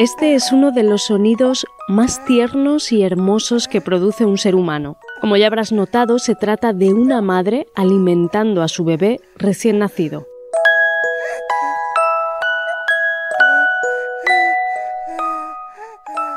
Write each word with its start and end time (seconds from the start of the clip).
Este 0.00 0.34
es 0.34 0.50
uno 0.50 0.72
de 0.72 0.82
los 0.82 1.02
sonidos 1.02 1.66
más 1.86 2.24
tiernos 2.24 2.90
y 2.90 3.02
hermosos 3.02 3.68
que 3.68 3.82
produce 3.82 4.24
un 4.24 4.38
ser 4.38 4.54
humano. 4.54 4.96
Como 5.20 5.36
ya 5.36 5.46
habrás 5.46 5.72
notado, 5.72 6.18
se 6.18 6.34
trata 6.34 6.72
de 6.72 6.94
una 6.94 7.20
madre 7.20 7.66
alimentando 7.74 8.62
a 8.62 8.68
su 8.68 8.82
bebé 8.82 9.20
recién 9.36 9.78
nacido. 9.78 10.29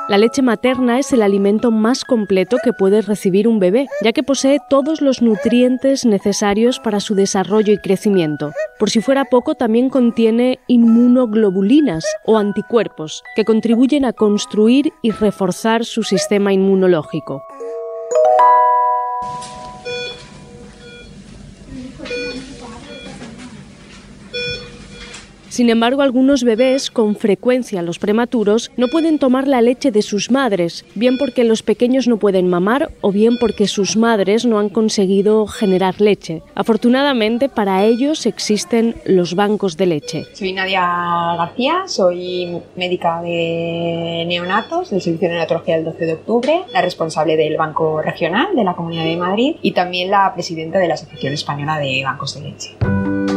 La 0.09 0.17
leche 0.17 0.41
materna 0.41 0.99
es 0.99 1.13
el 1.13 1.21
alimento 1.21 1.71
más 1.71 2.03
completo 2.03 2.57
que 2.61 2.73
puede 2.73 3.01
recibir 3.01 3.47
un 3.47 3.59
bebé, 3.59 3.87
ya 4.03 4.11
que 4.11 4.21
posee 4.21 4.57
todos 4.69 4.99
los 4.99 5.21
nutrientes 5.21 6.05
necesarios 6.05 6.79
para 6.79 6.99
su 6.99 7.15
desarrollo 7.15 7.71
y 7.71 7.77
crecimiento. 7.77 8.51
Por 8.79 8.89
si 8.89 8.99
fuera 8.99 9.23
poco, 9.23 9.55
también 9.55 9.89
contiene 9.89 10.59
inmunoglobulinas 10.67 12.05
o 12.25 12.37
anticuerpos, 12.37 13.23
que 13.37 13.45
contribuyen 13.45 14.03
a 14.03 14.11
construir 14.11 14.91
y 15.01 15.11
reforzar 15.11 15.85
su 15.85 16.03
sistema 16.03 16.51
inmunológico. 16.51 17.41
Sin 25.53 25.69
embargo, 25.69 26.01
algunos 26.01 26.43
bebés, 26.43 26.89
con 26.89 27.15
frecuencia 27.15 27.83
los 27.83 27.99
prematuros, 27.99 28.71
no 28.75 28.87
pueden 28.87 29.19
tomar 29.19 29.47
la 29.47 29.61
leche 29.61 29.91
de 29.91 30.01
sus 30.01 30.31
madres, 30.31 30.83
bien 30.95 31.19
porque 31.19 31.43
los 31.43 31.61
pequeños 31.61 32.07
no 32.07 32.17
pueden 32.17 32.49
mamar 32.49 32.89
o 33.01 33.11
bien 33.11 33.37
porque 33.37 33.67
sus 33.67 33.95
madres 33.95 34.47
no 34.47 34.57
han 34.57 34.69
conseguido 34.69 35.45
generar 35.45 36.01
leche. 36.01 36.41
Afortunadamente, 36.55 37.49
para 37.49 37.83
ellos 37.85 38.25
existen 38.25 38.95
los 39.05 39.35
bancos 39.35 39.77
de 39.77 39.85
leche. 39.85 40.25
Soy 40.33 40.53
Nadia 40.53 40.87
García, 41.37 41.83
soy 41.85 42.59
médica 42.75 43.21
de 43.21 44.25
neonatos 44.27 44.89
del 44.89 45.03
Servicio 45.03 45.27
de 45.27 45.35
Neonatología 45.35 45.75
del 45.75 45.85
12 45.85 46.05
de 46.07 46.13
octubre, 46.13 46.63
la 46.73 46.81
responsable 46.81 47.37
del 47.37 47.57
Banco 47.57 48.01
Regional 48.01 48.55
de 48.55 48.63
la 48.63 48.73
Comunidad 48.73 49.03
de 49.03 49.17
Madrid 49.17 49.57
y 49.61 49.73
también 49.73 50.09
la 50.09 50.33
presidenta 50.33 50.79
de 50.79 50.87
la 50.87 50.95
Asociación 50.95 51.33
Española 51.33 51.77
de 51.77 52.01
Bancos 52.03 52.33
de 52.33 52.41
Leche. 52.41 53.32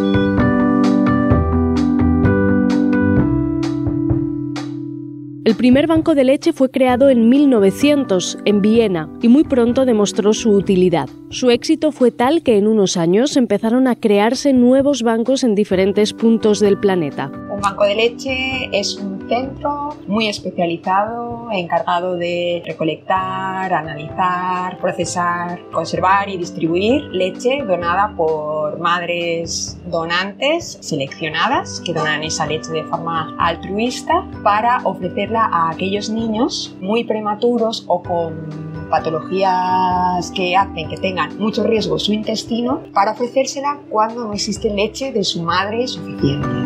El 5.46 5.54
primer 5.54 5.86
banco 5.86 6.16
de 6.16 6.24
leche 6.24 6.52
fue 6.52 6.72
creado 6.72 7.08
en 7.08 7.28
1900 7.28 8.38
en 8.46 8.62
Viena 8.62 9.08
y 9.22 9.28
muy 9.28 9.44
pronto 9.44 9.84
demostró 9.84 10.32
su 10.32 10.50
utilidad. 10.50 11.08
Su 11.30 11.52
éxito 11.52 11.92
fue 11.92 12.10
tal 12.10 12.42
que 12.42 12.58
en 12.58 12.66
unos 12.66 12.96
años 12.96 13.36
empezaron 13.36 13.86
a 13.86 13.94
crearse 13.94 14.52
nuevos 14.52 15.04
bancos 15.04 15.44
en 15.44 15.54
diferentes 15.54 16.14
puntos 16.14 16.58
del 16.58 16.80
planeta. 16.80 17.30
Un 17.56 17.62
banco 17.62 17.84
de 17.84 17.94
leche 17.94 18.68
es 18.70 18.96
un 18.96 19.26
centro 19.30 19.96
muy 20.06 20.28
especializado 20.28 21.48
encargado 21.50 22.14
de 22.14 22.62
recolectar, 22.66 23.72
analizar, 23.72 24.76
procesar, 24.76 25.58
conservar 25.72 26.28
y 26.28 26.36
distribuir 26.36 27.04
leche 27.12 27.62
donada 27.66 28.12
por 28.14 28.78
madres 28.78 29.80
donantes 29.86 30.76
seleccionadas 30.82 31.80
que 31.80 31.94
donan 31.94 32.24
esa 32.24 32.44
leche 32.44 32.70
de 32.72 32.84
forma 32.84 33.34
altruista 33.38 34.28
para 34.42 34.82
ofrecerla 34.84 35.48
a 35.50 35.70
aquellos 35.70 36.10
niños 36.10 36.76
muy 36.80 37.04
prematuros 37.04 37.84
o 37.86 38.02
con 38.02 38.66
patologías 38.90 40.30
que 40.32 40.54
hacen 40.54 40.90
que 40.90 40.98
tengan 40.98 41.38
mucho 41.38 41.64
riesgo 41.64 41.98
su 41.98 42.12
intestino 42.12 42.82
para 42.92 43.12
ofrecérsela 43.12 43.80
cuando 43.88 44.26
no 44.26 44.34
existe 44.34 44.68
leche 44.68 45.10
de 45.10 45.24
su 45.24 45.42
madre 45.42 45.86
suficiente. 45.88 46.65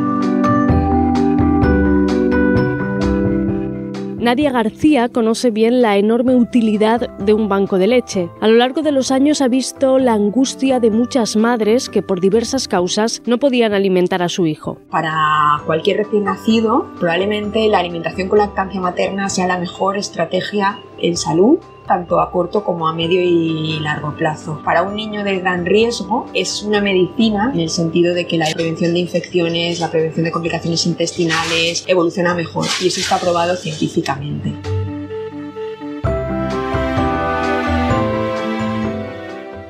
Nadia 4.21 4.51
García 4.51 5.09
conoce 5.09 5.51
bien 5.51 5.81
la 5.81 5.97
enorme 5.97 6.37
utilidad 6.37 7.09
de 7.17 7.33
un 7.33 7.49
banco 7.49 7.79
de 7.79 7.87
leche. 7.87 8.29
A 8.43 8.49
lo 8.49 8.57
largo 8.57 8.83
de 8.83 8.93
los 8.93 9.11
años 9.11 9.41
ha 9.41 9.49
visto 9.49 9.99
la 9.99 10.13
angustia 10.13 10.79
de 10.79 10.91
muchas 10.91 11.37
madres 11.37 11.89
que 11.89 12.03
por 12.03 12.21
diversas 12.21 12.69
causas 12.69 13.23
no 13.25 13.39
podían 13.39 13.73
alimentar 13.73 14.23
a 14.23 14.29
su 14.29 14.47
hijo. 14.47 14.77
Para 14.91 15.63
cualquier 15.65 15.97
recién 15.97 16.25
nacido, 16.25 16.87
probablemente 16.99 17.67
la 17.69 17.79
alimentación 17.79 18.29
con 18.29 18.41
lactancia 18.41 18.79
materna 18.79 19.31
sea 19.31 19.47
la 19.47 19.59
mejor 19.59 19.97
estrategia 19.97 20.79
en 20.99 21.17
salud 21.17 21.59
tanto 21.91 22.21
a 22.21 22.31
corto 22.31 22.63
como 22.63 22.87
a 22.87 22.93
medio 22.93 23.21
y 23.21 23.81
largo 23.81 24.15
plazo. 24.15 24.61
Para 24.65 24.85
un 24.85 24.95
niño 24.95 25.25
de 25.25 25.41
gran 25.41 25.67
riesgo 25.67 26.27
es 26.33 26.63
una 26.63 26.81
medicina 26.81 27.51
en 27.53 27.59
el 27.59 27.69
sentido 27.69 28.15
de 28.15 28.29
que 28.29 28.39
la 28.39 28.47
prevención 28.55 28.93
de 28.93 29.01
infecciones, 29.01 29.81
la 29.81 29.91
prevención 29.91 30.25
de 30.25 30.31
complicaciones 30.31 30.87
intestinales 30.87 31.85
evoluciona 31.89 32.33
mejor 32.33 32.67
y 32.81 32.87
eso 32.87 33.01
está 33.01 33.19
probado 33.19 33.57
científicamente. 33.57 34.55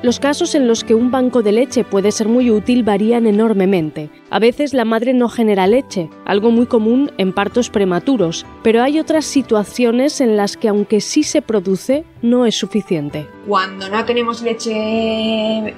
Los 0.03 0.19
casos 0.19 0.55
en 0.55 0.67
los 0.67 0.83
que 0.83 0.95
un 0.95 1.11
banco 1.11 1.43
de 1.43 1.51
leche 1.51 1.83
puede 1.83 2.11
ser 2.11 2.27
muy 2.27 2.49
útil 2.49 2.81
varían 2.81 3.27
enormemente. 3.27 4.09
A 4.31 4.39
veces 4.39 4.73
la 4.73 4.83
madre 4.83 5.13
no 5.13 5.29
genera 5.29 5.67
leche, 5.67 6.09
algo 6.25 6.49
muy 6.49 6.65
común 6.65 7.11
en 7.19 7.33
partos 7.33 7.69
prematuros, 7.69 8.43
pero 8.63 8.81
hay 8.81 8.99
otras 8.99 9.25
situaciones 9.25 10.19
en 10.19 10.37
las 10.37 10.57
que 10.57 10.69
aunque 10.69 11.01
sí 11.01 11.21
se 11.21 11.43
produce, 11.43 12.03
no 12.21 12.45
es 12.45 12.55
suficiente. 12.55 13.27
Cuando 13.47 13.89
no 13.89 14.05
tenemos 14.05 14.41
leche 14.41 14.71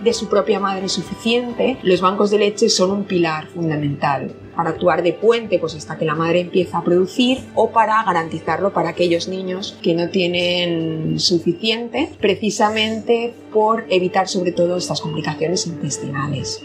de 0.04 0.14
su 0.14 0.28
propia 0.28 0.60
madre 0.60 0.90
suficiente, 0.90 1.78
los 1.84 2.02
bancos 2.02 2.32
de 2.32 2.40
leche 2.40 2.70
son 2.70 2.92
un 2.92 3.04
pilar 3.06 3.48
fundamental 3.48 4.32
para 4.56 4.70
actuar 4.70 5.02
de 5.02 5.14
puente 5.14 5.60
pues 5.60 5.76
hasta 5.76 5.98
que 5.98 6.06
la 6.06 6.16
madre 6.16 6.42
empieza 6.42 6.78
a 6.78 6.84
producir 6.84 7.40
o 7.56 7.72
para 7.72 8.04
garantizarlo 8.04 8.72
para 8.72 8.90
aquellos 8.90 9.28
niños 9.28 9.78
que 9.82 9.96
no 9.96 10.10
tienen 10.10 11.20
suficiente 11.20 12.12
precisamente 12.20 13.34
por 13.52 13.86
evitar 13.90 14.28
sobre 14.28 14.52
todo 14.52 14.78
estas 14.78 15.02
complicaciones 15.02 15.66
intestinales. 15.66 16.64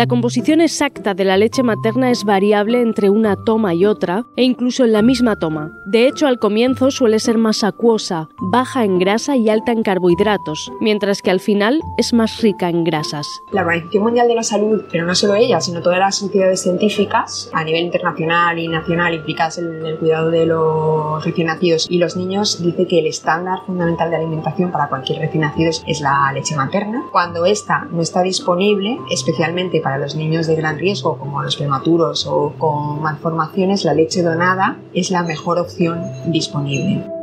La 0.00 0.06
composición 0.06 0.62
exacta 0.62 1.12
de 1.12 1.26
la 1.26 1.36
leche 1.36 1.62
materna 1.62 2.10
es 2.10 2.24
variable 2.24 2.80
entre 2.80 3.10
una 3.10 3.36
toma 3.36 3.74
y 3.74 3.84
otra 3.84 4.24
e 4.34 4.42
incluso 4.42 4.86
en 4.86 4.94
la 4.94 5.02
misma 5.02 5.36
toma. 5.36 5.72
De 5.84 6.08
hecho, 6.08 6.26
al 6.26 6.38
comienzo 6.38 6.90
suele 6.90 7.18
ser 7.18 7.36
más 7.36 7.64
acuosa, 7.64 8.30
baja 8.38 8.82
en 8.84 8.98
grasa 8.98 9.36
y 9.36 9.50
alta 9.50 9.72
en 9.72 9.82
carbohidratos, 9.82 10.72
mientras 10.80 11.20
que 11.20 11.30
al 11.30 11.38
final 11.38 11.82
es 11.98 12.14
más 12.14 12.40
rica 12.40 12.70
en 12.70 12.82
grasas. 12.82 13.28
La 13.52 13.60
Organización 13.60 14.04
Mundial 14.04 14.26
de 14.26 14.36
la 14.36 14.42
Salud, 14.42 14.84
pero 14.90 15.04
no 15.04 15.14
solo 15.14 15.34
ella, 15.34 15.60
sino 15.60 15.82
todas 15.82 15.98
las 15.98 16.16
sociedades 16.16 16.62
científicas 16.62 17.50
a 17.52 17.62
nivel 17.62 17.84
internacional 17.84 18.58
y 18.58 18.68
nacional 18.68 19.12
implicadas 19.12 19.58
en 19.58 19.84
el 19.84 19.98
cuidado 19.98 20.30
de 20.30 20.46
los 20.46 21.22
recién 21.22 21.48
nacidos 21.48 21.86
y 21.90 21.98
los 21.98 22.16
niños, 22.16 22.62
dice 22.62 22.86
que 22.86 23.00
el 23.00 23.06
estándar 23.06 23.58
fundamental 23.66 24.08
de 24.08 24.16
alimentación 24.16 24.72
para 24.72 24.88
cualquier 24.88 25.18
recién 25.18 25.42
nacido 25.42 25.70
es 25.86 26.00
la 26.00 26.32
leche 26.32 26.56
materna. 26.56 27.04
Cuando 27.12 27.44
esta 27.44 27.86
no 27.90 28.00
está 28.00 28.22
disponible, 28.22 28.98
especialmente 29.10 29.82
para 29.82 29.89
los 29.98 30.14
niños 30.14 30.46
de 30.46 30.56
gran 30.56 30.78
riesgo, 30.78 31.18
como 31.18 31.42
los 31.42 31.56
prematuros 31.56 32.26
o 32.26 32.54
con 32.58 33.02
malformaciones, 33.02 33.84
la 33.84 33.94
leche 33.94 34.22
donada 34.22 34.78
es 34.94 35.10
la 35.10 35.22
mejor 35.22 35.58
opción 35.58 36.02
disponible. 36.26 37.19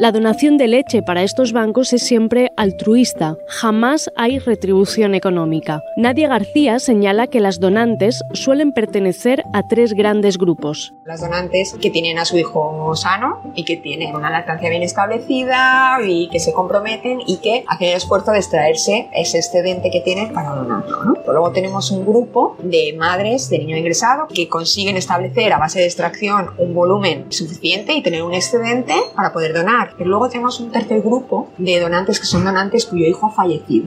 La 0.00 0.12
donación 0.12 0.56
de 0.56 0.66
leche 0.66 1.02
para 1.02 1.22
estos 1.24 1.52
bancos 1.52 1.92
es 1.92 2.02
siempre 2.02 2.52
altruista, 2.56 3.36
jamás 3.46 4.10
hay 4.16 4.38
retribución 4.38 5.14
económica. 5.14 5.82
Nadia 5.98 6.26
García 6.26 6.78
señala 6.78 7.26
que 7.26 7.38
las 7.38 7.60
donantes 7.60 8.22
suelen 8.32 8.72
pertenecer 8.72 9.44
a 9.52 9.68
tres 9.68 9.92
grandes 9.92 10.38
grupos. 10.38 10.94
Las 11.04 11.20
donantes 11.20 11.76
que 11.82 11.90
tienen 11.90 12.18
a 12.18 12.24
su 12.24 12.38
hijo 12.38 12.96
sano 12.96 13.42
y 13.54 13.66
que 13.66 13.76
tienen 13.76 14.16
una 14.16 14.30
lactancia 14.30 14.70
bien 14.70 14.82
establecida 14.82 15.98
y 16.02 16.30
que 16.30 16.40
se 16.40 16.54
comprometen 16.54 17.18
y 17.26 17.36
que 17.36 17.64
hacen 17.68 17.90
el 17.90 17.96
esfuerzo 17.96 18.32
de 18.32 18.38
extraerse 18.38 19.10
ese 19.12 19.36
excedente 19.36 19.90
que 19.90 20.00
tienen 20.00 20.32
para 20.32 20.54
donarlo. 20.54 21.12
Luego 21.26 21.52
tenemos 21.52 21.90
un 21.90 22.06
grupo 22.06 22.56
de 22.62 22.94
madres 22.96 23.50
de 23.50 23.58
niño 23.58 23.76
ingresado 23.76 24.28
que 24.34 24.48
consiguen 24.48 24.96
establecer 24.96 25.52
a 25.52 25.58
base 25.58 25.80
de 25.80 25.84
extracción 25.84 26.52
un 26.56 26.72
volumen 26.72 27.30
suficiente 27.30 27.92
y 27.92 28.02
tener 28.02 28.22
un 28.22 28.32
excedente 28.32 28.94
para 29.14 29.34
poder 29.34 29.52
donar 29.52 29.89
donar. 29.90 29.96
Pero 29.98 30.10
luego 30.10 30.28
tenemos 30.28 30.60
un 30.60 30.70
tercer 30.70 31.00
grupo 31.02 31.50
de 31.58 31.80
donantes 31.80 32.20
que 32.20 32.26
son 32.26 32.44
donantes 32.44 32.86
cuyo 32.86 33.06
hijo 33.06 33.26
ha 33.26 33.30
fallecido. 33.30 33.86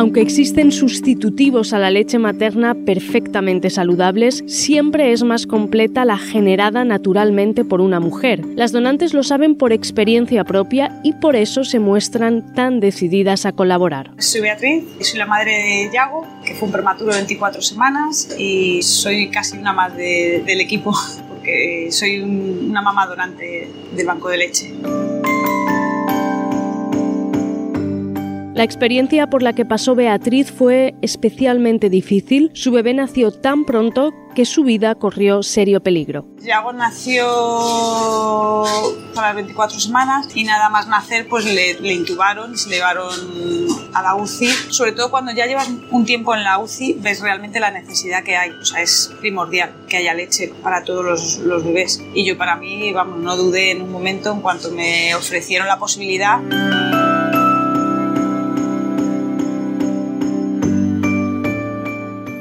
Aunque 0.00 0.22
existen 0.22 0.72
sustitutivos 0.72 1.74
a 1.74 1.78
la 1.78 1.90
leche 1.90 2.18
materna 2.18 2.74
perfectamente 2.74 3.68
saludables, 3.68 4.42
siempre 4.46 5.12
es 5.12 5.22
más 5.22 5.46
completa 5.46 6.06
la 6.06 6.16
generada 6.16 6.86
naturalmente 6.86 7.66
por 7.66 7.82
una 7.82 8.00
mujer. 8.00 8.40
Las 8.56 8.72
donantes 8.72 9.12
lo 9.12 9.22
saben 9.22 9.56
por 9.56 9.74
experiencia 9.74 10.42
propia 10.44 10.98
y 11.04 11.12
por 11.12 11.36
eso 11.36 11.64
se 11.64 11.80
muestran 11.80 12.54
tan 12.54 12.80
decididas 12.80 13.44
a 13.44 13.52
colaborar. 13.52 14.12
Soy 14.16 14.40
Beatriz 14.40 14.84
y 14.98 15.04
soy 15.04 15.18
la 15.18 15.26
madre 15.26 15.52
de 15.52 15.90
Yago, 15.92 16.26
que 16.46 16.54
fue 16.54 16.68
un 16.68 16.72
prematuro 16.72 17.10
de 17.10 17.18
24 17.18 17.60
semanas 17.60 18.34
y 18.38 18.80
soy 18.80 19.28
casi 19.28 19.58
una 19.58 19.74
más 19.74 19.94
del 19.94 20.60
equipo 20.62 20.94
porque 21.50 21.90
soy 21.90 22.20
una 22.20 22.82
mamá 22.82 23.06
donante 23.06 23.68
del 23.92 24.06
banco 24.06 24.28
de 24.28 24.36
leche. 24.36 24.72
La 28.60 28.64
experiencia 28.64 29.26
por 29.28 29.42
la 29.42 29.54
que 29.54 29.64
pasó 29.64 29.94
Beatriz 29.94 30.52
fue 30.52 30.94
especialmente 31.00 31.88
difícil. 31.88 32.50
Su 32.52 32.72
bebé 32.72 32.92
nació 32.92 33.32
tan 33.32 33.64
pronto 33.64 34.12
que 34.34 34.44
su 34.44 34.64
vida 34.64 34.94
corrió 34.96 35.42
serio 35.42 35.82
peligro. 35.82 36.26
Yago 36.42 36.74
nació 36.74 37.24
para 39.14 39.28
las 39.28 39.36
24 39.36 39.80
semanas 39.80 40.28
y 40.34 40.44
nada 40.44 40.68
más 40.68 40.88
nacer 40.88 41.26
pues 41.26 41.46
le, 41.46 41.70
intubaron 41.90 42.52
y 42.52 42.58
se 42.58 42.68
le 42.68 42.76
llevaron 42.76 43.14
a 43.94 44.02
la 44.02 44.14
UCI. 44.16 44.48
Sobre 44.68 44.92
todo 44.92 45.10
cuando 45.10 45.32
ya 45.32 45.46
llevas 45.46 45.70
un 45.90 46.04
tiempo 46.04 46.34
en 46.34 46.44
la 46.44 46.58
UCI 46.58 46.98
ves 47.00 47.22
realmente 47.22 47.60
la 47.60 47.70
necesidad 47.70 48.22
que 48.22 48.36
hay. 48.36 48.50
O 48.50 48.66
sea, 48.66 48.82
es 48.82 49.10
primordial 49.20 49.72
que 49.88 49.96
haya 49.96 50.12
leche 50.12 50.52
para 50.62 50.84
todos 50.84 51.02
los, 51.02 51.38
los 51.38 51.64
bebés. 51.64 52.04
Y 52.12 52.26
yo 52.26 52.36
para 52.36 52.56
mí, 52.56 52.92
vamos, 52.92 53.20
no 53.20 53.38
dudé 53.38 53.70
en 53.70 53.80
un 53.80 53.90
momento 53.90 54.30
en 54.30 54.42
cuanto 54.42 54.70
me 54.70 55.14
ofrecieron 55.14 55.66
la 55.66 55.78
posibilidad. 55.78 56.40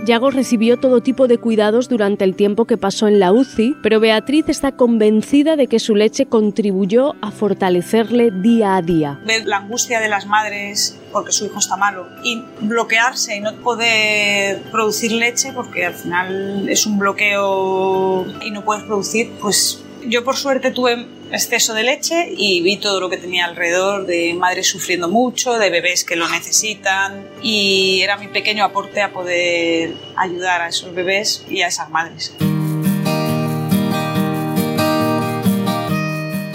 Yago 0.10 0.32
recibió 0.32 0.78
todo 0.80 1.02
tipo 1.02 1.28
de 1.28 1.38
cuidados 1.38 1.88
durante 1.88 2.24
el 2.24 2.36
tiempo 2.36 2.66
que 2.66 2.78
pasó 2.78 3.08
en 3.08 3.20
la 3.20 3.32
UCI, 3.32 3.76
pero 3.84 4.00
Beatriz 4.00 4.50
está 4.50 4.72
convencida 4.72 5.56
de 5.56 5.68
que 5.68 5.78
su 5.78 5.94
leche 5.94 6.26
contribuyó 6.26 7.14
a 7.22 7.30
fortalecerle 7.30 8.32
día 8.32 8.76
a 8.76 8.82
día. 8.82 9.20
Ver 9.24 9.46
la 9.46 9.58
angustia 9.58 10.00
de 10.00 10.10
las 10.10 10.26
madres 10.26 10.98
porque 11.12 11.32
su 11.32 11.46
hijo 11.46 11.60
está 11.60 11.78
malo 11.78 12.08
y 12.24 12.44
bloquearse 12.60 13.36
y 13.36 13.40
no 13.40 13.54
poder 13.58 14.64
producir 14.72 15.12
leche 15.12 15.54
porque 15.54 15.86
al 15.86 15.94
final 15.94 16.68
es 16.68 16.88
un 16.88 16.98
bloqueo 16.98 18.26
y 18.42 18.50
no 18.50 18.66
puedes 18.66 18.86
producir, 18.86 19.30
pues 19.40 19.84
yo 20.08 20.24
por 20.24 20.36
suerte 20.36 20.72
tuve 20.72 21.06
exceso 21.32 21.74
de 21.74 21.84
leche 21.84 22.34
y 22.36 22.62
vi 22.62 22.78
todo 22.78 23.00
lo 23.00 23.10
que 23.10 23.18
tenía 23.18 23.46
alrededor 23.46 24.06
de 24.06 24.34
madres 24.34 24.68
sufriendo 24.68 25.10
mucho, 25.10 25.58
de 25.58 25.70
bebés 25.70 26.04
que 26.04 26.16
lo 26.16 26.28
necesitan 26.30 27.28
y 27.44 28.02
era 28.02 28.18
mi 28.18 28.28
pequeño 28.28 28.64
aporte 28.64 29.02
a 29.02 29.12
poder 29.12 29.94
ayudar 30.16 30.62
a 30.62 30.70
esos 30.70 30.94
bebés 30.94 31.46
y 31.50 31.62
a 31.62 31.68
esas 31.68 31.90
madres. 31.90 32.34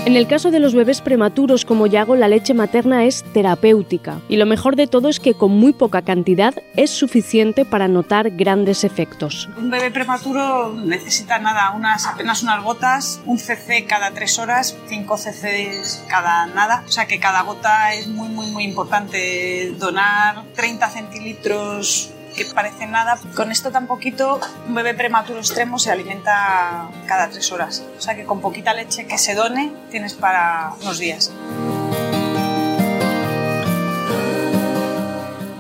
En 0.07 0.17
el 0.17 0.27
caso 0.27 0.51
de 0.51 0.61
los 0.61 0.75
bebés 0.75 1.01
prematuros 1.01 1.65
como 1.65 1.87
Yago, 1.87 2.15
la 2.15 2.29
leche 2.29 2.53
materna 2.53 3.07
es 3.07 3.25
terapéutica 3.33 4.21
y 4.29 4.37
lo 4.37 4.45
mejor 4.45 4.77
de 4.77 4.87
todo 4.87 5.09
es 5.09 5.19
que 5.19 5.33
con 5.33 5.53
muy 5.53 5.73
poca 5.73 6.03
cantidad 6.03 6.53
es 6.77 6.91
suficiente 6.91 7.65
para 7.65 7.89
notar 7.89 8.33
grandes 8.33 8.85
efectos. 8.85 9.49
Un 9.57 9.71
bebé 9.71 9.91
prematuro 9.91 10.75
necesita 10.75 11.39
nada, 11.39 11.71
unas, 11.71 12.07
apenas 12.07 12.43
unas 12.43 12.63
gotas, 12.63 13.23
un 13.25 13.39
cc 13.39 13.87
cada 13.87 14.11
tres 14.11 14.39
horas, 14.39 14.77
5 14.89 15.17
cc 15.17 15.81
cada 16.07 16.49
nada, 16.49 16.85
o 16.87 16.93
sea 16.93 17.07
que 17.07 17.19
cada 17.19 17.41
gota 17.41 17.95
es 17.95 18.07
muy 18.07 18.29
muy 18.29 18.49
muy 18.49 18.65
importante. 18.65 19.73
Donar 19.79 20.45
30 20.55 20.87
centilitros 20.91 22.13
que 22.35 22.45
parece 22.45 22.87
nada. 22.87 23.19
Con 23.35 23.51
esto 23.51 23.71
tan 23.71 23.87
poquito, 23.87 24.41
un 24.69 24.75
bebé 24.75 24.95
prematuro 24.95 25.39
extremo 25.39 25.79
se 25.79 25.91
alimenta 25.91 26.89
cada 27.07 27.29
tres 27.29 27.51
horas. 27.53 27.85
O 27.97 28.01
sea 28.01 28.15
que 28.15 28.25
con 28.25 28.41
poquita 28.41 28.75
leche 28.75 29.07
que 29.07 29.19
se 29.19 29.35
done 29.35 29.73
tienes 29.91 30.15
para 30.15 30.73
unos 30.83 30.99
días. 30.99 31.33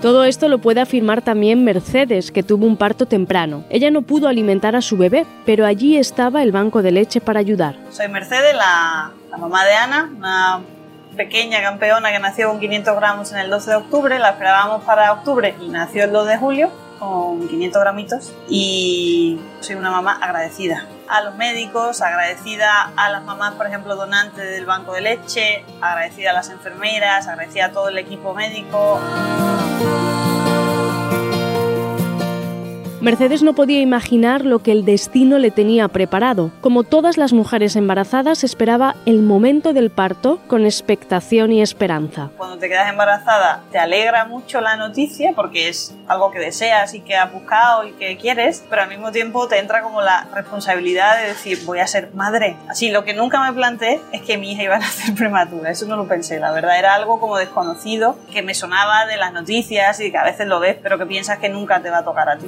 Todo 0.04 0.24
esto 0.24 0.48
lo 0.48 0.58
puede 0.58 0.82
afirmar 0.82 1.22
también 1.22 1.64
Mercedes, 1.64 2.30
que 2.30 2.42
tuvo 2.42 2.66
un 2.66 2.76
parto 2.76 3.06
temprano. 3.06 3.64
Ella 3.70 3.90
no 3.90 4.02
pudo 4.02 4.28
alimentar 4.28 4.76
a 4.76 4.82
su 4.82 4.98
bebé, 4.98 5.24
pero 5.46 5.64
allí 5.64 5.96
estaba 5.96 6.42
el 6.42 6.52
banco 6.52 6.82
de 6.82 6.92
leche 6.92 7.22
para 7.22 7.40
ayudar. 7.40 7.78
Soy 7.90 8.08
Mercedes, 8.08 8.54
la, 8.54 9.12
la 9.30 9.38
mamá 9.38 9.64
de 9.64 9.72
Ana, 9.72 10.12
una 10.14 10.60
pequeña 11.14 11.62
campeona 11.62 12.12
que 12.12 12.18
nació 12.18 12.48
con 12.48 12.60
500 12.60 12.96
gramos 12.96 13.32
en 13.32 13.38
el 13.38 13.50
12 13.50 13.70
de 13.70 13.76
octubre, 13.76 14.18
la 14.18 14.30
esperábamos 14.30 14.84
para 14.84 15.12
octubre 15.12 15.54
y 15.60 15.68
nació 15.68 16.04
el 16.04 16.12
2 16.12 16.28
de 16.28 16.36
julio 16.36 16.70
con 16.98 17.48
500 17.48 17.80
gramitos 17.80 18.32
y 18.48 19.40
soy 19.60 19.76
una 19.76 19.90
mamá 19.90 20.18
agradecida 20.20 20.86
a 21.08 21.22
los 21.22 21.34
médicos, 21.34 22.00
agradecida 22.00 22.92
a 22.96 23.10
las 23.10 23.24
mamás, 23.24 23.54
por 23.54 23.66
ejemplo, 23.66 23.94
donantes 23.96 24.50
del 24.50 24.64
banco 24.64 24.92
de 24.92 25.02
leche, 25.02 25.64
agradecida 25.80 26.30
a 26.30 26.34
las 26.34 26.50
enfermeras, 26.50 27.28
agradecida 27.28 27.66
a 27.66 27.72
todo 27.72 27.88
el 27.88 27.98
equipo 27.98 28.34
médico. 28.34 29.00
Mercedes 33.04 33.42
no 33.42 33.52
podía 33.52 33.82
imaginar 33.82 34.46
lo 34.46 34.60
que 34.60 34.72
el 34.72 34.86
destino 34.86 35.36
le 35.36 35.50
tenía 35.50 35.88
preparado. 35.88 36.50
Como 36.62 36.84
todas 36.84 37.18
las 37.18 37.34
mujeres 37.34 37.76
embarazadas, 37.76 38.44
esperaba 38.44 38.96
el 39.04 39.20
momento 39.20 39.74
del 39.74 39.90
parto 39.90 40.40
con 40.46 40.64
expectación 40.64 41.52
y 41.52 41.60
esperanza. 41.60 42.30
Cuando 42.38 42.56
te 42.56 42.66
quedas 42.70 42.88
embarazada, 42.88 43.60
te 43.70 43.78
alegra 43.78 44.24
mucho 44.24 44.62
la 44.62 44.76
noticia 44.76 45.32
porque 45.36 45.68
es 45.68 45.94
algo 46.08 46.30
que 46.30 46.38
deseas 46.38 46.94
y 46.94 47.00
que 47.00 47.14
has 47.14 47.30
buscado 47.30 47.86
y 47.86 47.92
que 47.92 48.16
quieres, 48.16 48.64
pero 48.70 48.80
al 48.80 48.88
mismo 48.88 49.12
tiempo 49.12 49.48
te 49.48 49.58
entra 49.58 49.82
como 49.82 50.00
la 50.00 50.26
responsabilidad 50.34 51.20
de 51.20 51.28
decir, 51.28 51.58
voy 51.66 51.80
a 51.80 51.86
ser 51.86 52.08
madre. 52.14 52.56
Así, 52.70 52.90
lo 52.90 53.04
que 53.04 53.12
nunca 53.12 53.38
me 53.44 53.52
planteé 53.52 54.00
es 54.12 54.22
que 54.22 54.38
mi 54.38 54.52
hija 54.52 54.62
iba 54.62 54.76
a 54.76 54.78
nacer 54.78 55.14
prematura, 55.18 55.70
eso 55.70 55.84
no 55.84 55.96
lo 55.96 56.08
pensé, 56.08 56.40
la 56.40 56.52
verdad 56.52 56.78
era 56.78 56.94
algo 56.94 57.20
como 57.20 57.36
desconocido 57.36 58.16
que 58.32 58.40
me 58.40 58.54
sonaba 58.54 59.04
de 59.04 59.18
las 59.18 59.34
noticias 59.34 60.00
y 60.00 60.10
que 60.10 60.16
a 60.16 60.24
veces 60.24 60.46
lo 60.46 60.58
ves, 60.58 60.78
pero 60.82 60.96
que 60.96 61.04
piensas 61.04 61.38
que 61.38 61.50
nunca 61.50 61.82
te 61.82 61.90
va 61.90 61.98
a 61.98 62.04
tocar 62.04 62.30
a 62.30 62.38
ti. 62.38 62.46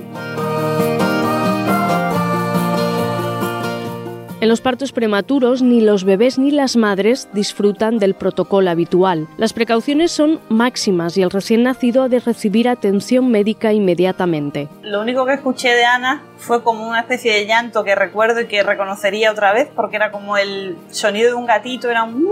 En 4.46 4.50
los 4.50 4.60
partos 4.60 4.92
prematuros 4.92 5.60
ni 5.60 5.80
los 5.80 6.04
bebés 6.04 6.38
ni 6.38 6.52
las 6.52 6.76
madres 6.76 7.28
disfrutan 7.32 7.98
del 7.98 8.14
protocolo 8.14 8.70
habitual. 8.70 9.26
Las 9.38 9.52
precauciones 9.52 10.12
son 10.12 10.38
máximas 10.48 11.16
y 11.16 11.22
el 11.22 11.32
recién 11.32 11.64
nacido 11.64 12.04
ha 12.04 12.08
de 12.08 12.20
recibir 12.20 12.68
atención 12.68 13.28
médica 13.28 13.72
inmediatamente. 13.72 14.68
Lo 14.82 15.00
único 15.00 15.26
que 15.26 15.32
escuché 15.32 15.74
de 15.74 15.84
Ana 15.84 16.22
fue 16.36 16.62
como 16.62 16.86
una 16.86 17.00
especie 17.00 17.32
de 17.32 17.46
llanto 17.46 17.82
que 17.82 17.96
recuerdo 17.96 18.40
y 18.40 18.46
que 18.46 18.62
reconocería 18.62 19.32
otra 19.32 19.52
vez 19.52 19.68
porque 19.74 19.96
era 19.96 20.12
como 20.12 20.36
el 20.36 20.76
sonido 20.90 21.30
de 21.30 21.34
un 21.34 21.46
gatito, 21.46 21.90
era 21.90 22.04
un 22.04 22.28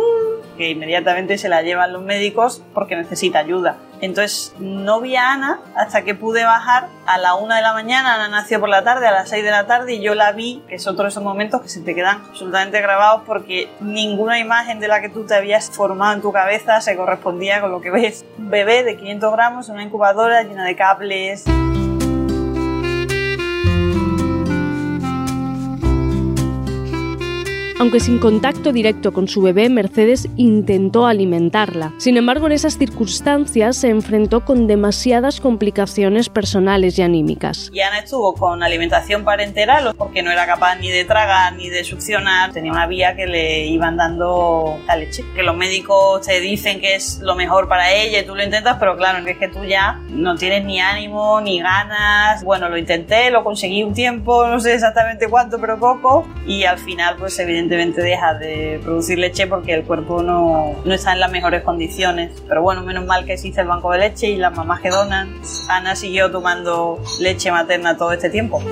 que 0.57 0.71
inmediatamente 0.71 1.37
se 1.39 1.49
la 1.49 1.63
llevan 1.63 1.93
los 1.93 2.03
médicos 2.03 2.63
porque 2.75 2.95
necesita 2.97 3.41
ayuda. 3.41 3.77
Entonces 4.01 4.55
no 4.59 5.01
vi 5.01 5.17
a 5.17 5.33
Ana 5.33 5.61
hasta 5.75 6.03
que 6.03 6.15
pude 6.15 6.45
bajar 6.45 6.89
a 7.07 7.19
la 7.19 7.35
una 7.35 7.57
de 7.57 7.63
la 7.63 7.73
mañana. 7.73 8.15
Ana 8.15 8.29
nació 8.29 8.61
por 8.61 8.69
la 8.69 8.85
tarde, 8.85 9.07
a 9.07 9.13
las 9.13 9.31
6 9.31 9.45
de 9.45 9.51
la 9.51 9.67
tarde, 9.67 9.95
y 9.95 10.03
yo 10.03 10.15
la 10.15 10.33
vi, 10.33 10.63
que 10.69 10.75
es 10.75 10.87
otro 10.87 11.05
de 11.05 11.11
esos 11.11 11.23
momentos 11.23 11.63
que 11.63 11.69
se 11.69 11.81
te 11.81 11.95
absolutamente 12.07 12.81
grabados 12.81 13.23
porque 13.27 13.69
ninguna 13.81 14.39
imagen 14.39 14.81
de 14.81 14.89
la 14.89 15.01
que 15.01 15.09
tú 15.09 15.25
te 15.25 15.35
habías 15.35 15.71
formado 15.71 16.15
en 16.15 16.23
tu 16.23 16.33
cabeza 16.33 16.81
se 16.81 16.97
correspondía 16.97 17.61
con 17.61 17.71
lo 17.71 17.81
que 17.81 17.91
ves. 17.91 18.25
Un 18.39 18.51
bebé 18.51 18.85
de 18.85 18.97
500 18.97 19.33
gramos 19.33 19.69
en 19.69 19.75
una 19.75 19.85
incubadora 19.85 20.43
llena 20.43 20.65
de 20.65 20.77
cables. 20.77 21.45
Aunque 27.81 27.99
sin 27.99 28.21
contacto 28.21 28.73
directo 28.73 29.13
con 29.13 29.27
su 29.27 29.43
bebé, 29.43 29.69
Mercedes 29.69 30.29
intentó 30.37 31.07
alimentarla. 31.07 31.93
Sin 31.99 32.17
embargo, 32.17 32.47
en 32.47 32.53
esas 32.53 32.79
circunstancias 32.79 33.77
se 33.77 33.89
enfrentó 33.89 34.45
con 34.45 34.69
demasiadas 34.69 35.41
complicaciones 35.41 36.29
personales 36.29 36.97
y 36.99 37.03
anímicas. 37.03 37.71
Y 37.73 37.81
Ana 37.81 37.99
estuvo 37.99 38.35
con 38.35 38.63
alimentación 38.63 39.25
parenteral 39.25 39.93
porque 39.99 40.23
no 40.23 40.31
era 40.31 40.47
capaz 40.47 40.77
ni 40.77 40.89
de 40.89 41.05
tragar 41.05 41.55
ni 41.55 41.69
de 41.69 41.83
succionar. 41.83 42.53
Tenía 42.53 42.71
una 42.71 42.87
vía 42.87 43.17
que 43.17 43.27
le 43.27 43.67
iban 43.67 43.97
dando 43.97 44.79
la 44.87 44.95
leche. 44.95 45.25
Que 45.35 45.43
los 45.43 45.57
médicos 45.57 46.25
te 46.25 46.41
dicen 46.41 46.81
que 46.81 46.95
es 46.95 47.19
lo 47.23 47.35
mejor 47.35 47.69
para 47.69 47.93
ella 47.93 48.21
y 48.21 48.25
tú 48.25 48.37
lo 48.37 48.45
intentas, 48.45 48.77
pero 48.79 48.97
claro, 48.97 49.27
es 49.27 49.37
que 49.37 49.49
tú 49.49 49.65
ya 49.65 50.01
no 50.11 50.37
tienes 50.37 50.65
ni 50.65 50.81
ánimo 50.81 51.41
ni 51.41 51.59
ganas. 51.61 52.45
Bueno, 52.45 52.69
lo 52.69 52.79
intenté, 52.79 53.33
lo 53.33 53.43
conseguí 53.43 53.83
un 53.83 53.95
tiempo, 53.95 54.47
no 54.47 54.61
sé 54.61 54.75
exactamente 54.75 55.29
cuánto, 55.29 55.59
pero 55.61 55.81
poco. 55.81 56.29
Y 56.47 56.63
al 56.65 56.79
final, 56.79 57.17
pues 57.19 57.37
evidentemente 57.41 57.64
evidentemente 57.65 58.03
deja 58.03 58.35
de 58.35 58.81
producir 58.83 59.19
leche 59.19 59.47
porque 59.47 59.75
el 59.75 59.85
cuerpo 59.85 60.23
no, 60.23 60.75
no, 60.85 60.95
está 60.95 61.13
en 61.13 61.21
las 61.21 61.31
mejores 61.31 61.63
condiciones. 61.63 62.33
Pero 62.47 62.63
bueno, 62.63 62.83
menos 62.83 63.07
mal 63.07 63.25
que 63.25 63.33
existe 63.35 63.61
el 63.61 63.67
banco 63.67 63.91
de 63.93 63.99
leche 63.99 64.29
y 64.29 64.37
las 64.37 64.55
mamás 64.55 64.81
que 64.81 64.91
donan. 64.91 65.41
Ana 65.69 65.97
siguió 65.97 66.31
tomando 66.31 67.01
leche 67.21 67.51
materna 67.51 67.97
todo 67.97 68.13
este 68.13 68.31
tiempo. 68.31 68.63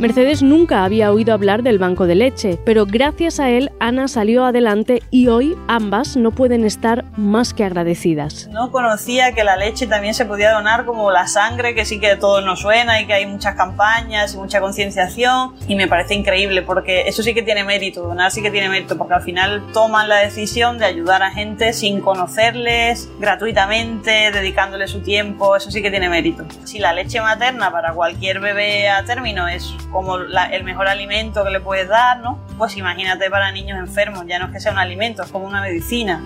Mercedes 0.00 0.42
nunca 0.42 0.84
había 0.84 1.12
oído 1.12 1.34
hablar 1.34 1.62
del 1.62 1.78
banco 1.78 2.06
de 2.06 2.14
leche, 2.14 2.58
pero 2.64 2.86
gracias 2.86 3.38
a 3.38 3.50
él 3.50 3.70
Ana 3.80 4.08
salió 4.08 4.46
adelante 4.46 5.02
y 5.10 5.26
hoy 5.28 5.58
ambas 5.68 6.16
no 6.16 6.30
pueden 6.30 6.64
estar 6.64 7.04
más 7.18 7.52
que 7.52 7.64
agradecidas. 7.64 8.48
No 8.50 8.72
conocía 8.72 9.34
que 9.34 9.44
la 9.44 9.58
leche 9.58 9.86
también 9.86 10.14
se 10.14 10.24
podía 10.24 10.52
donar 10.52 10.86
como 10.86 11.10
la 11.10 11.26
sangre, 11.26 11.74
que 11.74 11.84
sí 11.84 12.00
que 12.00 12.16
todo 12.16 12.40
nos 12.40 12.60
suena 12.60 12.98
y 13.02 13.06
que 13.06 13.12
hay 13.12 13.26
muchas 13.26 13.56
campañas 13.56 14.32
y 14.32 14.38
mucha 14.38 14.62
concienciación 14.62 15.52
y 15.68 15.74
me 15.74 15.86
parece 15.86 16.14
increíble 16.14 16.62
porque 16.62 17.02
eso 17.02 17.22
sí 17.22 17.34
que 17.34 17.42
tiene 17.42 17.62
mérito, 17.62 18.00
donar 18.00 18.30
sí 18.30 18.40
que 18.40 18.50
tiene 18.50 18.70
mérito 18.70 18.96
porque 18.96 19.12
al 19.12 19.22
final 19.22 19.62
toman 19.74 20.08
la 20.08 20.16
decisión 20.16 20.78
de 20.78 20.86
ayudar 20.86 21.22
a 21.22 21.30
gente 21.30 21.74
sin 21.74 22.00
conocerles, 22.00 23.10
gratuitamente, 23.18 24.30
dedicándoles 24.32 24.92
su 24.92 25.02
tiempo, 25.02 25.56
eso 25.56 25.70
sí 25.70 25.82
que 25.82 25.90
tiene 25.90 26.08
mérito. 26.08 26.46
Si 26.64 26.78
la 26.78 26.94
leche 26.94 27.20
materna 27.20 27.70
para 27.70 27.92
cualquier 27.92 28.40
bebé 28.40 28.88
a 28.88 29.04
término 29.04 29.46
es 29.46 29.74
como 29.90 30.16
el 30.16 30.64
mejor 30.64 30.88
alimento 30.88 31.44
que 31.44 31.50
le 31.50 31.60
puedes 31.60 31.88
dar, 31.88 32.20
¿no? 32.20 32.38
Pues 32.58 32.76
imagínate 32.76 33.30
para 33.30 33.50
niños 33.52 33.78
enfermos, 33.78 34.24
ya 34.26 34.38
no 34.38 34.46
es 34.46 34.52
que 34.52 34.60
sea 34.60 34.72
un 34.72 34.78
alimento, 34.78 35.22
es 35.22 35.30
como 35.30 35.46
una 35.46 35.60
medicina. 35.60 36.20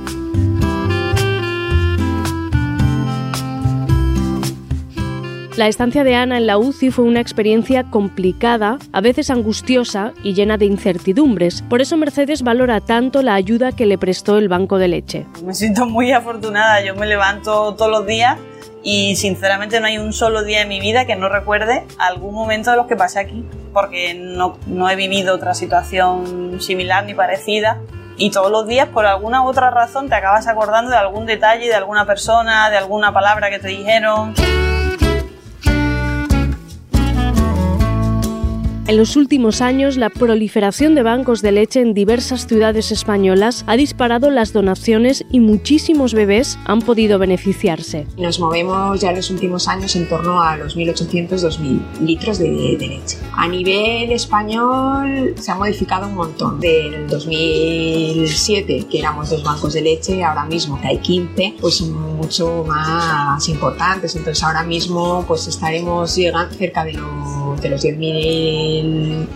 La 5.56 5.68
estancia 5.68 6.02
de 6.02 6.16
Ana 6.16 6.38
en 6.38 6.48
la 6.48 6.58
UCI 6.58 6.90
fue 6.90 7.04
una 7.04 7.20
experiencia 7.20 7.84
complicada, 7.84 8.78
a 8.90 9.00
veces 9.00 9.30
angustiosa 9.30 10.12
y 10.24 10.34
llena 10.34 10.56
de 10.56 10.64
incertidumbres. 10.64 11.62
Por 11.62 11.80
eso 11.80 11.96
Mercedes 11.96 12.42
valora 12.42 12.80
tanto 12.80 13.22
la 13.22 13.34
ayuda 13.34 13.70
que 13.70 13.86
le 13.86 13.96
prestó 13.96 14.38
el 14.38 14.48
banco 14.48 14.78
de 14.78 14.88
leche. 14.88 15.26
Me 15.44 15.54
siento 15.54 15.86
muy 15.86 16.10
afortunada, 16.10 16.84
yo 16.84 16.96
me 16.96 17.06
levanto 17.06 17.72
todos 17.76 17.88
los 17.88 18.04
días 18.04 18.36
y 18.82 19.14
sinceramente 19.14 19.78
no 19.78 19.86
hay 19.86 19.98
un 19.98 20.12
solo 20.12 20.42
día 20.42 20.62
en 20.62 20.68
mi 20.68 20.80
vida 20.80 21.06
que 21.06 21.14
no 21.14 21.28
recuerde 21.28 21.84
algún 21.98 22.34
momento 22.34 22.72
de 22.72 22.76
los 22.76 22.88
que 22.88 22.96
pasé 22.96 23.20
aquí, 23.20 23.44
porque 23.72 24.14
no, 24.14 24.58
no 24.66 24.90
he 24.90 24.96
vivido 24.96 25.36
otra 25.36 25.54
situación 25.54 26.60
similar 26.60 27.04
ni 27.04 27.14
parecida 27.14 27.78
y 28.16 28.32
todos 28.32 28.50
los 28.50 28.66
días 28.66 28.88
por 28.88 29.06
alguna 29.06 29.42
u 29.42 29.46
otra 29.46 29.70
razón 29.70 30.08
te 30.08 30.16
acabas 30.16 30.48
acordando 30.48 30.90
de 30.90 30.96
algún 30.96 31.26
detalle, 31.26 31.68
de 31.68 31.74
alguna 31.74 32.06
persona, 32.06 32.70
de 32.70 32.76
alguna 32.76 33.12
palabra 33.12 33.50
que 33.50 33.60
te 33.60 33.68
dijeron. 33.68 34.34
En 38.86 38.98
los 38.98 39.16
últimos 39.16 39.62
años, 39.62 39.96
la 39.96 40.10
proliferación 40.10 40.94
de 40.94 41.02
bancos 41.02 41.40
de 41.40 41.52
leche 41.52 41.80
en 41.80 41.94
diversas 41.94 42.46
ciudades 42.46 42.92
españolas 42.92 43.64
ha 43.66 43.76
disparado 43.76 44.28
las 44.28 44.52
donaciones 44.52 45.24
y 45.30 45.40
muchísimos 45.40 46.12
bebés 46.12 46.58
han 46.66 46.82
podido 46.82 47.18
beneficiarse. 47.18 48.06
Nos 48.18 48.38
movemos 48.40 49.00
ya 49.00 49.08
en 49.08 49.16
los 49.16 49.30
últimos 49.30 49.68
años 49.68 49.96
en 49.96 50.06
torno 50.06 50.42
a 50.42 50.58
los 50.58 50.76
1.800-2.000 50.76 52.00
litros 52.00 52.38
de, 52.38 52.76
de, 52.78 52.86
leche. 52.86 53.16
A 53.32 53.48
nivel 53.48 54.12
español 54.12 55.34
se 55.38 55.50
ha 55.50 55.54
modificado 55.54 56.06
un 56.06 56.16
montón. 56.16 56.60
Del 56.60 57.06
2007, 57.08 58.84
que 58.90 58.98
éramos 58.98 59.30
dos 59.30 59.42
bancos 59.42 59.72
de 59.72 59.80
leche, 59.80 60.22
ahora 60.22 60.44
mismo 60.44 60.78
que 60.78 60.88
hay 60.88 60.98
15, 60.98 61.54
pues 61.58 61.80
mucho 61.80 62.64
más 62.68 63.48
importantes. 63.48 64.14
Entonces 64.14 64.44
ahora 64.44 64.62
mismo 64.62 65.24
pues 65.26 65.46
estaremos 65.46 66.14
llegando 66.14 66.54
cerca 66.54 66.84
de 66.84 66.92
los, 66.92 67.62
de 67.62 67.70
los 67.70 67.82
10.000 67.82 68.73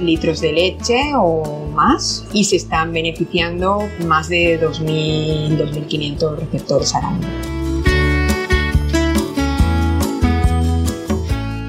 litros 0.01 0.41
de 0.41 0.53
leche 0.53 1.13
o 1.17 1.69
más 1.75 2.27
y 2.33 2.45
se 2.45 2.57
están 2.57 2.93
beneficiando 2.93 3.89
más 4.07 4.29
de 4.29 4.61
2.000, 4.61 5.59
2.500 5.59 6.37
receptores 6.37 6.95
al 6.95 7.05
año. 7.05 7.59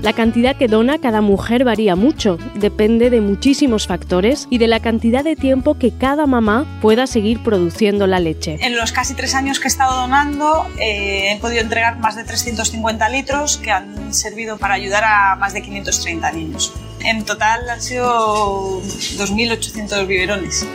La 0.02 0.14
cantidad 0.14 0.56
que 0.56 0.68
dona 0.68 0.98
cada 0.98 1.22
mujer 1.22 1.66
varía 1.66 1.96
mucho, 1.96 2.40
depende 2.56 3.12
de 3.12 3.22
muchísimos 3.22 3.86
factores 3.86 4.48
y 4.50 4.58
de 4.58 4.68
la 4.68 4.80
cantidad 4.80 5.24
de 5.24 5.36
tiempo 5.36 5.78
que 5.78 5.92
cada 5.92 6.26
mamá 6.26 6.66
pueda 6.82 7.06
seguir 7.06 7.44
produciendo 7.44 8.08
la 8.08 8.20
leche. 8.20 8.58
En 8.62 8.76
los 8.76 8.92
casi 8.92 9.14
tres 9.14 9.36
años 9.36 9.60
que 9.60 9.68
he 9.68 9.68
estado 9.68 10.02
donando 10.02 10.66
eh, 10.80 11.34
he 11.34 11.40
podido 11.40 11.62
entregar 11.62 12.00
más 12.00 12.16
de 12.16 12.24
350 12.24 13.08
litros 13.10 13.58
que 13.58 13.70
han 13.70 14.12
servido 14.12 14.58
para 14.58 14.74
ayudar 14.74 15.04
a 15.04 15.36
más 15.36 15.54
de 15.54 15.62
530 15.62 16.32
niños. 16.32 16.74
En 17.02 17.26
total 17.26 17.70
han 17.70 17.82
sido 17.82 18.82
2.800 18.82 20.06
biberones. 20.08 20.66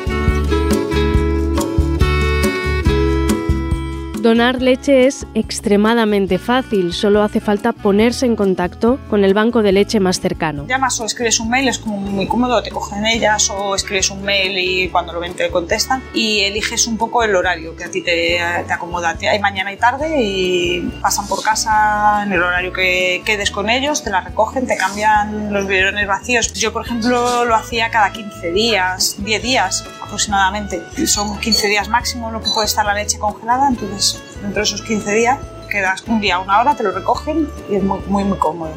Donar 4.25 4.63
leche 4.63 5.07
es 5.07 5.27
extremadamente 5.35 6.39
fácil, 6.39 6.95
solo 6.95 7.23
hace 7.23 7.41
falta 7.41 7.75
ponerse 7.75 8.25
en 8.25 8.37
contacto 8.37 8.99
con 9.11 9.23
el 9.23 9.35
banco 9.35 9.63
de 9.63 9.71
leche 9.71 10.01
más 10.01 10.19
cercano. 10.19 10.65
Llamas 10.67 10.99
o 10.99 11.05
escribes 11.05 11.41
un 11.41 11.51
mail, 11.51 11.69
es 11.69 11.79
como 11.79 11.99
muy 11.99 12.27
cómodo, 12.27 12.63
te 12.63 12.71
cogen 12.71 13.05
ellas 13.05 13.51
o 13.51 13.75
escribes 13.75 14.09
un 14.09 14.23
mail 14.23 14.57
y 14.57 14.89
cuando 14.89 15.13
lo 15.13 15.21
ven 15.21 15.35
te 15.35 15.51
contestan 15.51 16.03
y 16.15 16.41
eliges 16.41 16.87
un 16.87 16.97
poco 16.97 17.23
el 17.23 17.37
horario 17.37 17.77
que 17.77 17.85
a 17.85 17.91
ti 17.91 18.01
te, 18.01 18.41
te 18.67 18.73
acomoda. 18.73 19.15
Hay 19.31 19.39
mañana 19.41 19.71
y 19.75 19.77
tarde 19.77 20.17
y 20.19 20.81
pasan 21.03 21.29
por 21.29 21.43
casa 21.43 22.23
en 22.25 22.33
el 22.33 22.43
horario 22.43 22.73
que 22.73 23.21
quedes 23.27 23.51
con 23.51 23.69
ellos, 23.69 24.03
te 24.05 24.09
la 24.09 24.23
recogen, 24.23 24.67
te 24.67 24.79
cambian 24.79 25.53
los 25.53 25.67
biberones 25.67 26.09
vacíos. 26.09 26.51
Yo, 26.55 26.73
por 26.73 26.87
ejemplo, 26.87 27.45
lo 27.45 27.55
hacía 27.55 27.91
cada 27.91 28.11
15 28.11 28.53
días, 28.53 29.17
10 29.19 29.43
días 29.43 29.85
aproximadamente. 30.15 30.81
Son 31.07 31.39
15 31.39 31.67
días 31.67 31.89
máximo 31.89 32.31
lo 32.31 32.41
que 32.41 32.51
puede 32.51 32.67
estar 32.67 32.87
la 32.87 32.95
leche 32.95 33.19
congelada, 33.19 33.69
entonces 33.69 34.23
dentro 34.41 34.61
de 34.61 34.63
esos 34.63 34.83
15 34.83 35.13
días 35.13 35.39
quedas 35.69 36.05
un 36.07 36.21
día, 36.21 36.39
una 36.39 36.61
hora, 36.61 36.77
te 36.77 36.85
lo 36.85 36.93
recogen 36.93 37.49
y 37.69 37.75
es 37.75 37.83
muy, 37.83 37.99
muy, 38.07 38.23
muy 38.23 38.39
cómodo. 38.39 38.73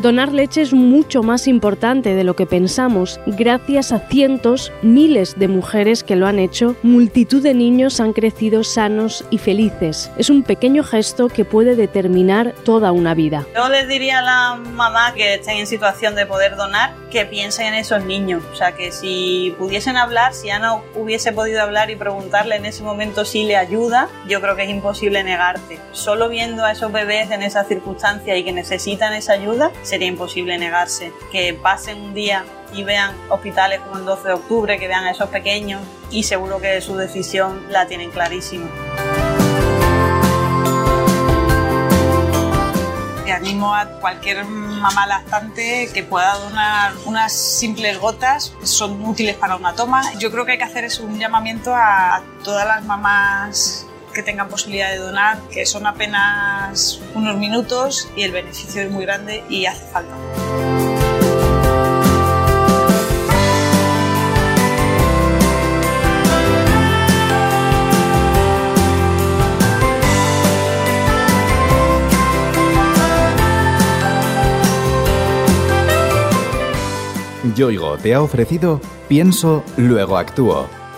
Donar 0.00 0.32
leche 0.32 0.62
es 0.62 0.72
mucho 0.72 1.22
más 1.22 1.46
importante 1.46 2.14
de 2.14 2.24
lo 2.24 2.34
que 2.34 2.46
pensamos. 2.46 3.20
Gracias 3.26 3.92
a 3.92 3.98
cientos, 3.98 4.72
miles 4.80 5.38
de 5.38 5.46
mujeres 5.46 6.02
que 6.02 6.16
lo 6.16 6.26
han 6.26 6.38
hecho, 6.38 6.74
multitud 6.82 7.42
de 7.42 7.52
niños 7.52 8.00
han 8.00 8.14
crecido 8.14 8.64
sanos 8.64 9.26
y 9.28 9.36
felices. 9.36 10.10
Es 10.16 10.30
un 10.30 10.42
pequeño 10.42 10.84
gesto 10.84 11.28
que 11.28 11.44
puede 11.44 11.76
determinar 11.76 12.54
toda 12.64 12.92
una 12.92 13.12
vida. 13.12 13.44
Yo 13.54 13.68
les 13.68 13.88
diría 13.88 14.20
a 14.20 14.22
la 14.22 14.54
mamá 14.54 15.12
que 15.12 15.34
estén 15.34 15.58
en 15.58 15.66
situación 15.66 16.14
de 16.14 16.24
poder 16.24 16.56
donar 16.56 16.94
que 17.10 17.26
piensen 17.26 17.66
en 17.66 17.74
esos 17.74 18.02
niños. 18.02 18.42
O 18.52 18.56
sea, 18.56 18.72
que 18.72 18.92
si 18.92 19.54
pudiesen 19.58 19.98
hablar, 19.98 20.32
si 20.32 20.48
Ana 20.48 20.76
hubiese 20.94 21.32
podido 21.32 21.60
hablar 21.60 21.90
y 21.90 21.96
preguntarle 21.96 22.56
en 22.56 22.64
ese 22.64 22.82
momento 22.82 23.26
si 23.26 23.44
le 23.44 23.56
ayuda, 23.56 24.08
yo 24.26 24.40
creo 24.40 24.56
que 24.56 24.62
es 24.62 24.70
imposible 24.70 25.22
negarte. 25.24 25.78
Solo 25.92 26.30
viendo 26.30 26.64
a 26.64 26.72
esos 26.72 26.90
bebés 26.90 27.30
en 27.30 27.42
esa 27.42 27.64
circunstancia 27.64 28.34
y 28.38 28.44
que 28.44 28.52
necesitan 28.52 29.12
esa 29.12 29.34
ayuda, 29.34 29.70
sería 29.90 30.08
imposible 30.08 30.56
negarse. 30.56 31.12
Que 31.30 31.52
pasen 31.52 32.00
un 32.00 32.14
día 32.14 32.44
y 32.72 32.84
vean 32.84 33.14
hospitales 33.28 33.80
como 33.80 33.98
el 33.98 34.04
12 34.04 34.28
de 34.28 34.34
octubre, 34.34 34.78
que 34.78 34.88
vean 34.88 35.04
a 35.04 35.10
esos 35.10 35.28
pequeños 35.28 35.82
y 36.10 36.22
seguro 36.22 36.60
que 36.60 36.80
su 36.80 36.96
decisión 36.96 37.66
la 37.68 37.86
tienen 37.86 38.10
clarísima. 38.10 38.70
animo 43.30 43.74
a 43.74 43.86
cualquier 43.86 44.44
mamá 44.44 45.06
lactante 45.06 45.88
que 45.94 46.02
pueda 46.02 46.34
donar 46.34 46.92
unas 47.06 47.32
simples 47.32 47.98
gotas, 47.98 48.52
son 48.64 49.02
útiles 49.06 49.34
para 49.36 49.56
una 49.56 49.74
toma. 49.74 50.02
Yo 50.18 50.30
creo 50.30 50.44
que 50.44 50.52
hay 50.52 50.58
que 50.58 50.64
hacer 50.64 50.84
es 50.84 51.00
un 51.00 51.18
llamamiento 51.18 51.74
a 51.74 52.22
todas 52.44 52.66
las 52.66 52.84
mamás 52.84 53.86
que 54.12 54.22
tengan 54.22 54.48
posibilidad 54.48 54.90
de 54.90 54.98
donar, 54.98 55.38
que 55.52 55.66
son 55.66 55.86
apenas 55.86 57.00
unos 57.14 57.36
minutos 57.36 58.08
y 58.16 58.22
el 58.22 58.32
beneficio 58.32 58.82
es 58.82 58.90
muy 58.90 59.04
grande 59.04 59.44
y 59.48 59.66
hace 59.66 59.84
falta. 59.86 60.14
Yoigo 77.54 77.98
te 77.98 78.14
ha 78.14 78.22
ofrecido 78.22 78.80
Pienso, 79.08 79.64
luego 79.76 80.16
actúo 80.16 80.79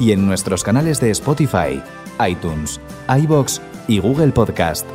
y 0.00 0.12
en 0.12 0.26
nuestros 0.26 0.64
canales 0.64 0.98
de 1.00 1.10
Spotify, 1.10 1.80
iTunes, 2.26 2.80
iBox 3.08 3.60
y 3.86 4.00
Google 4.00 4.32
Podcast. 4.32 4.86